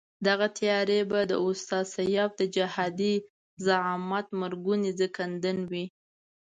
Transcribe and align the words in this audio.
دغه 0.27 0.47
تیاري 0.57 0.99
به 1.11 1.19
د 1.31 1.33
استاد 1.47 1.85
سیاف 1.95 2.31
د 2.37 2.41
جهادي 2.55 3.15
زعامت 3.65 4.27
مرګوني 4.41 4.91
ځنکندن 4.99 5.57
وي. 5.71 5.85